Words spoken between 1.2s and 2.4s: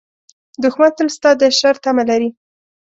د شر تمه لري